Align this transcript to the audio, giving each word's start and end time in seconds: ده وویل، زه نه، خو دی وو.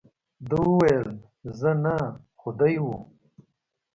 ده 0.49 0.57
وویل، 0.69 1.09
زه 1.59 1.71
نه، 1.83 1.95
خو 2.39 2.49
دی 2.59 2.75
وو. 2.83 2.95